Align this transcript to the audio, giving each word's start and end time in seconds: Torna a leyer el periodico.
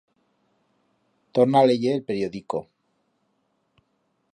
Torna 1.39 1.59
a 1.61 1.67
leyer 1.73 1.93
el 1.99 2.03
periodico. 2.09 2.63